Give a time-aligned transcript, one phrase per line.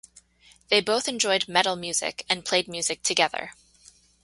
[0.69, 3.53] They both enjoyed metal music and played music together.